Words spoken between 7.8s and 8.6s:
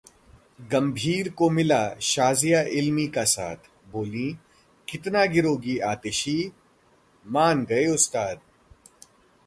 उस्ताद